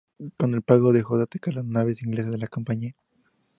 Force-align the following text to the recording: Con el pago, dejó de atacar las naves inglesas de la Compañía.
Con 0.35 0.55
el 0.55 0.63
pago, 0.63 0.93
dejó 0.93 1.17
de 1.17 1.25
atacar 1.25 1.53
las 1.53 1.63
naves 1.65 2.01
inglesas 2.01 2.31
de 2.31 2.39
la 2.39 2.47
Compañía. 2.47 2.95